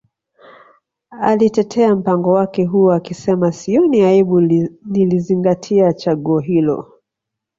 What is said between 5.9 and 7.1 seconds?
chaguo hilo